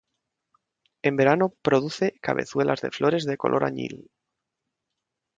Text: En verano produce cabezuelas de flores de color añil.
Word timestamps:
En 1.03 1.15
verano 1.15 1.49
produce 1.61 2.17
cabezuelas 2.21 2.81
de 2.81 2.89
flores 2.89 3.23
de 3.25 3.37
color 3.37 3.63
añil. 3.63 4.09